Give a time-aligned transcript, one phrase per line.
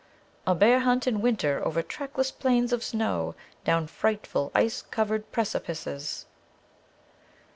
[0.47, 6.25] "A bear hunt in winter, over trackless plains of snow, down frightful ice covered precipices."